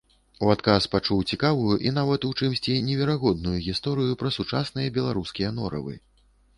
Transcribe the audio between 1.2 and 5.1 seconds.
цікавую і нават у чымсьці неверагодную гісторыю пра сучасныя